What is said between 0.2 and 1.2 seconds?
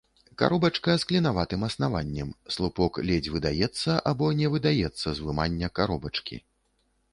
Каробачка з